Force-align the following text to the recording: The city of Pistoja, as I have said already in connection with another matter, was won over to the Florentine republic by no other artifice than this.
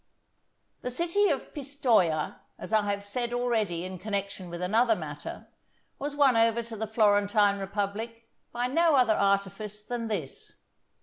The 0.81 0.89
city 0.89 1.29
of 1.29 1.53
Pistoja, 1.53 2.39
as 2.57 2.73
I 2.73 2.89
have 2.89 3.05
said 3.05 3.33
already 3.33 3.85
in 3.85 3.99
connection 3.99 4.49
with 4.49 4.59
another 4.63 4.95
matter, 4.95 5.45
was 5.99 6.15
won 6.15 6.35
over 6.35 6.63
to 6.63 6.75
the 6.75 6.87
Florentine 6.87 7.59
republic 7.59 8.27
by 8.51 8.65
no 8.65 8.95
other 8.95 9.13
artifice 9.13 9.83
than 9.83 10.07
this. 10.07 10.53